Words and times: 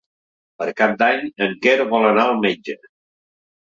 Per 0.61 0.67
Cap 0.79 0.95
d'Any 1.03 1.29
en 1.49 1.55
Quer 1.69 1.77
vol 1.95 2.11
anar 2.11 2.29
al 2.35 2.45
metge. 2.51 2.81